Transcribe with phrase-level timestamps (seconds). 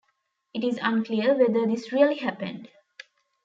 [0.55, 2.69] It is unclear whether this really happened.